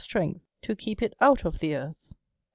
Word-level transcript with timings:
strength 0.01 0.41
to 0.63 0.75
keep 0.75 0.99
it 0.99 1.13
out 1.21 1.45
of 1.45 1.59
the 1.59 1.75
earth. 1.75 2.15